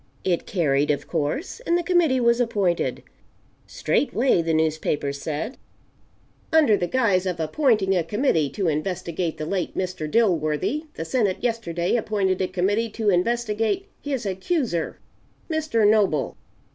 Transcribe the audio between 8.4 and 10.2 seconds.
to investigate the late Mr.